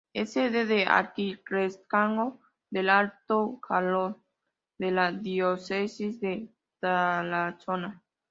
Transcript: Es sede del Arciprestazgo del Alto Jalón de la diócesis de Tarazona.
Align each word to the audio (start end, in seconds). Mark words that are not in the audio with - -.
Es 0.13 0.33
sede 0.33 0.65
del 0.65 0.87
Arciprestazgo 0.87 2.39
del 2.71 2.89
Alto 2.89 3.59
Jalón 3.61 4.17
de 4.79 4.89
la 4.89 5.11
diócesis 5.11 6.19
de 6.19 6.49
Tarazona. 6.79 8.01